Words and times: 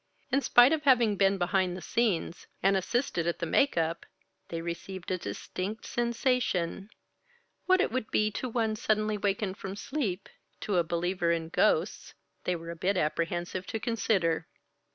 In 0.31 0.41
spite 0.41 0.73
of 0.73 0.81
having 0.81 1.15
been 1.15 1.37
behind 1.37 1.77
the 1.77 1.79
scenes 1.83 2.47
and 2.63 2.75
assisted 2.75 3.27
at 3.27 3.37
the 3.37 3.45
make 3.45 3.77
up, 3.77 4.03
they 4.47 4.59
received 4.59 5.11
a 5.11 5.19
distinct 5.19 5.85
sensation 5.85 6.89
what 7.67 7.79
it 7.79 7.91
would 7.91 8.09
be 8.09 8.31
to 8.31 8.49
one 8.49 8.75
suddenly 8.75 9.15
wakened 9.19 9.57
from 9.57 9.75
sleep, 9.75 10.27
to 10.61 10.77
a 10.77 10.83
believer 10.83 11.31
in 11.31 11.49
ghosts, 11.49 12.15
they 12.45 12.55
were 12.55 12.71
a 12.71 12.75
bit 12.75 12.97
apprehensive 12.97 13.67
to 13.67 13.79
consider. 13.79 14.47